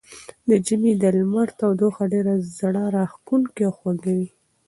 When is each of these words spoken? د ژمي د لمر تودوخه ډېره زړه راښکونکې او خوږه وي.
د 0.47 0.49
ژمي 0.65 0.93
د 1.01 1.03
لمر 1.17 1.47
تودوخه 1.59 2.03
ډېره 2.13 2.33
زړه 2.59 2.83
راښکونکې 2.95 3.61
او 3.67 3.73
خوږه 3.77 4.13
وي. 4.17 4.29